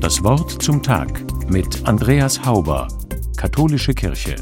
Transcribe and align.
Das 0.00 0.22
Wort 0.22 0.62
zum 0.62 0.80
Tag 0.80 1.24
mit 1.50 1.84
Andreas 1.84 2.44
Hauber, 2.44 2.86
Katholische 3.36 3.94
Kirche. 3.94 4.36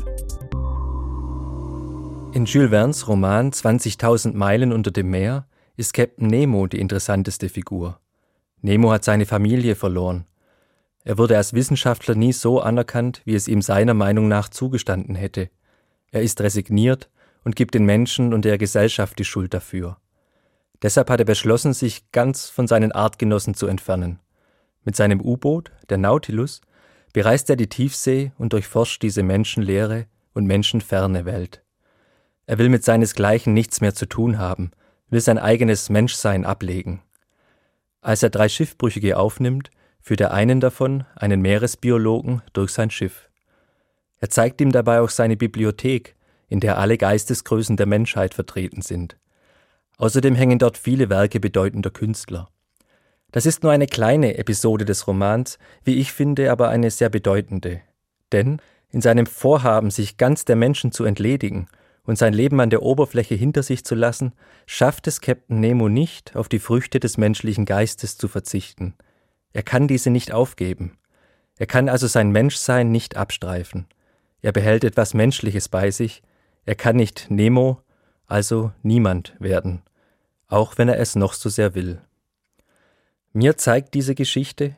In 2.34 2.44
Jules 2.44 2.68
Verne's 2.68 3.08
Roman 3.08 3.50
20.000 3.50 4.34
Meilen 4.34 4.70
unter 4.70 4.90
dem 4.90 5.08
Meer 5.08 5.46
ist 5.76 5.94
Captain 5.94 6.26
Nemo 6.26 6.66
die 6.66 6.78
interessanteste 6.78 7.48
Figur. 7.48 7.98
Nemo 8.60 8.92
hat 8.92 9.04
seine 9.04 9.24
Familie 9.24 9.76
verloren. 9.76 10.26
Er 11.04 11.16
wurde 11.16 11.38
als 11.38 11.54
Wissenschaftler 11.54 12.16
nie 12.16 12.34
so 12.34 12.60
anerkannt, 12.60 13.22
wie 13.24 13.34
es 13.34 13.48
ihm 13.48 13.62
seiner 13.62 13.94
Meinung 13.94 14.28
nach 14.28 14.50
zugestanden 14.50 15.14
hätte. 15.14 15.48
Er 16.10 16.20
ist 16.20 16.42
resigniert 16.42 17.08
und 17.44 17.56
gibt 17.56 17.74
den 17.74 17.86
Menschen 17.86 18.34
und 18.34 18.44
der 18.44 18.58
Gesellschaft 18.58 19.18
die 19.18 19.24
Schuld 19.24 19.54
dafür. 19.54 19.96
Deshalb 20.82 21.08
hat 21.08 21.20
er 21.20 21.26
beschlossen, 21.26 21.72
sich 21.72 22.12
ganz 22.12 22.50
von 22.50 22.66
seinen 22.66 22.92
Artgenossen 22.92 23.54
zu 23.54 23.66
entfernen. 23.68 24.20
Mit 24.86 24.94
seinem 24.94 25.20
U-Boot, 25.20 25.72
der 25.90 25.98
Nautilus, 25.98 26.62
bereist 27.12 27.50
er 27.50 27.56
die 27.56 27.68
Tiefsee 27.68 28.30
und 28.38 28.52
durchforscht 28.52 29.02
diese 29.02 29.24
menschenleere 29.24 30.06
und 30.32 30.46
menschenferne 30.46 31.24
Welt. 31.24 31.62
Er 32.46 32.58
will 32.58 32.68
mit 32.68 32.84
seinesgleichen 32.84 33.52
nichts 33.52 33.80
mehr 33.80 33.94
zu 33.94 34.06
tun 34.06 34.38
haben, 34.38 34.70
will 35.10 35.20
sein 35.20 35.38
eigenes 35.38 35.90
Menschsein 35.90 36.44
ablegen. 36.44 37.02
Als 38.00 38.22
er 38.22 38.30
drei 38.30 38.48
Schiffbrüchige 38.48 39.18
aufnimmt, 39.18 39.72
führt 40.00 40.20
er 40.20 40.32
einen 40.32 40.60
davon, 40.60 41.04
einen 41.16 41.42
Meeresbiologen, 41.42 42.42
durch 42.52 42.70
sein 42.70 42.90
Schiff. 42.90 43.28
Er 44.18 44.30
zeigt 44.30 44.60
ihm 44.60 44.70
dabei 44.70 45.00
auch 45.00 45.10
seine 45.10 45.36
Bibliothek, 45.36 46.14
in 46.48 46.60
der 46.60 46.78
alle 46.78 46.96
Geistesgrößen 46.96 47.76
der 47.76 47.86
Menschheit 47.86 48.34
vertreten 48.34 48.82
sind. 48.82 49.16
Außerdem 49.98 50.36
hängen 50.36 50.60
dort 50.60 50.78
viele 50.78 51.08
Werke 51.08 51.40
bedeutender 51.40 51.90
Künstler. 51.90 52.48
Das 53.36 53.44
ist 53.44 53.62
nur 53.62 53.70
eine 53.70 53.86
kleine 53.86 54.38
Episode 54.38 54.86
des 54.86 55.06
Romans, 55.06 55.58
wie 55.84 55.96
ich 55.96 56.10
finde, 56.10 56.50
aber 56.50 56.70
eine 56.70 56.90
sehr 56.90 57.10
bedeutende. 57.10 57.82
Denn 58.32 58.62
in 58.88 59.02
seinem 59.02 59.26
Vorhaben, 59.26 59.90
sich 59.90 60.16
ganz 60.16 60.46
der 60.46 60.56
Menschen 60.56 60.90
zu 60.90 61.04
entledigen 61.04 61.66
und 62.04 62.16
sein 62.16 62.32
Leben 62.32 62.58
an 62.62 62.70
der 62.70 62.80
Oberfläche 62.80 63.34
hinter 63.34 63.62
sich 63.62 63.84
zu 63.84 63.94
lassen, 63.94 64.32
schafft 64.64 65.06
es 65.06 65.20
Captain 65.20 65.60
Nemo 65.60 65.90
nicht, 65.90 66.34
auf 66.34 66.48
die 66.48 66.58
Früchte 66.58 66.98
des 66.98 67.18
menschlichen 67.18 67.66
Geistes 67.66 68.16
zu 68.16 68.26
verzichten. 68.26 68.94
Er 69.52 69.62
kann 69.62 69.86
diese 69.86 70.08
nicht 70.08 70.32
aufgeben. 70.32 70.96
Er 71.58 71.66
kann 71.66 71.90
also 71.90 72.06
sein 72.06 72.30
Menschsein 72.30 72.90
nicht 72.90 73.18
abstreifen. 73.18 73.86
Er 74.40 74.52
behält 74.52 74.82
etwas 74.82 75.12
Menschliches 75.12 75.68
bei 75.68 75.90
sich. 75.90 76.22
Er 76.64 76.74
kann 76.74 76.96
nicht 76.96 77.26
Nemo, 77.28 77.82
also 78.26 78.72
niemand 78.82 79.34
werden, 79.38 79.82
auch 80.48 80.78
wenn 80.78 80.88
er 80.88 80.98
es 80.98 81.16
noch 81.16 81.34
so 81.34 81.50
sehr 81.50 81.74
will. 81.74 82.00
Mir 83.36 83.58
zeigt 83.58 83.92
diese 83.92 84.14
Geschichte, 84.14 84.76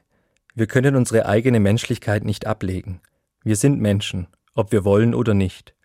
wir 0.53 0.67
können 0.67 0.97
unsere 0.97 1.27
eigene 1.27 1.61
Menschlichkeit 1.61 2.25
nicht 2.25 2.45
ablegen. 2.45 3.01
Wir 3.45 3.55
sind 3.55 3.81
Menschen, 3.81 4.27
ob 4.53 4.73
wir 4.73 4.85
wollen 4.85 5.15
oder 5.15 5.33
nicht. 5.33 5.77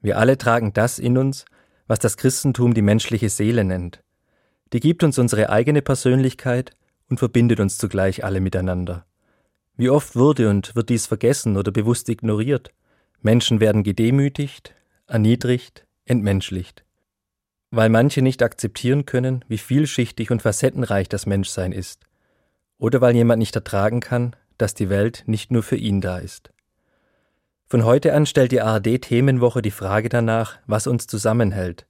Wir 0.00 0.16
alle 0.16 0.38
tragen 0.38 0.72
das 0.72 0.98
in 0.98 1.18
uns, 1.18 1.44
was 1.86 1.98
das 1.98 2.16
Christentum 2.16 2.72
die 2.72 2.80
menschliche 2.80 3.28
Seele 3.28 3.62
nennt. 3.62 4.02
Die 4.72 4.80
gibt 4.80 5.04
uns 5.04 5.18
unsere 5.18 5.50
eigene 5.50 5.82
Persönlichkeit 5.82 6.74
und 7.10 7.18
verbindet 7.18 7.60
uns 7.60 7.76
zugleich 7.76 8.24
alle 8.24 8.40
miteinander. 8.40 9.04
Wie 9.76 9.90
oft 9.90 10.16
wurde 10.16 10.48
und 10.48 10.74
wird 10.74 10.88
dies 10.88 11.06
vergessen 11.06 11.58
oder 11.58 11.72
bewusst 11.72 12.08
ignoriert? 12.08 12.72
Menschen 13.20 13.60
werden 13.60 13.82
gedemütigt, 13.82 14.74
erniedrigt, 15.06 15.86
entmenschlicht. 16.06 16.86
Weil 17.70 17.90
manche 17.90 18.22
nicht 18.22 18.42
akzeptieren 18.42 19.04
können, 19.04 19.44
wie 19.46 19.58
vielschichtig 19.58 20.30
und 20.30 20.40
facettenreich 20.40 21.10
das 21.10 21.26
Menschsein 21.26 21.72
ist 21.72 22.06
oder 22.78 23.00
weil 23.00 23.14
jemand 23.14 23.38
nicht 23.38 23.54
ertragen 23.54 24.00
kann, 24.00 24.36
dass 24.58 24.74
die 24.74 24.88
Welt 24.88 25.24
nicht 25.26 25.50
nur 25.50 25.62
für 25.62 25.76
ihn 25.76 26.00
da 26.00 26.18
ist. 26.18 26.50
Von 27.66 27.84
heute 27.84 28.14
an 28.14 28.26
stellt 28.26 28.52
die 28.52 28.60
ARD 28.60 29.00
Themenwoche 29.00 29.62
die 29.62 29.70
Frage 29.70 30.08
danach, 30.08 30.58
was 30.66 30.86
uns 30.86 31.06
zusammenhält. 31.06 31.86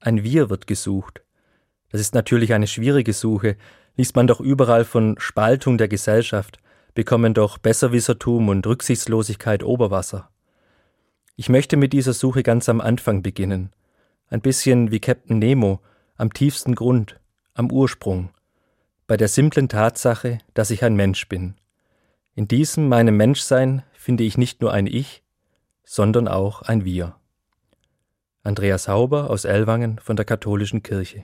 Ein 0.00 0.22
Wir 0.22 0.50
wird 0.50 0.66
gesucht. 0.66 1.22
Das 1.90 2.00
ist 2.00 2.14
natürlich 2.14 2.52
eine 2.54 2.66
schwierige 2.66 3.12
Suche, 3.12 3.56
liest 3.96 4.16
man 4.16 4.26
doch 4.26 4.40
überall 4.40 4.84
von 4.84 5.16
Spaltung 5.18 5.78
der 5.78 5.88
Gesellschaft, 5.88 6.58
bekommen 6.94 7.34
doch 7.34 7.58
Besserwissertum 7.58 8.48
und 8.48 8.66
Rücksichtslosigkeit 8.66 9.62
Oberwasser. 9.62 10.30
Ich 11.34 11.48
möchte 11.48 11.76
mit 11.76 11.92
dieser 11.92 12.14
Suche 12.14 12.42
ganz 12.42 12.68
am 12.68 12.80
Anfang 12.80 13.22
beginnen. 13.22 13.72
Ein 14.28 14.40
bisschen 14.40 14.90
wie 14.90 15.00
Captain 15.00 15.38
Nemo, 15.38 15.80
am 16.16 16.32
tiefsten 16.32 16.74
Grund, 16.74 17.20
am 17.54 17.70
Ursprung 17.70 18.30
bei 19.06 19.16
der 19.16 19.28
simplen 19.28 19.68
Tatsache, 19.68 20.38
dass 20.54 20.70
ich 20.70 20.82
ein 20.82 20.96
Mensch 20.96 21.28
bin. 21.28 21.54
In 22.34 22.48
diesem 22.48 22.88
meinem 22.88 23.16
Menschsein 23.16 23.82
finde 23.94 24.24
ich 24.24 24.36
nicht 24.36 24.60
nur 24.60 24.72
ein 24.72 24.86
Ich, 24.86 25.22
sondern 25.84 26.28
auch 26.28 26.62
ein 26.62 26.84
Wir. 26.84 27.16
Andreas 28.42 28.88
Hauber 28.88 29.30
aus 29.30 29.44
Ellwangen 29.44 29.98
von 30.00 30.16
der 30.16 30.24
Katholischen 30.24 30.82
Kirche. 30.82 31.14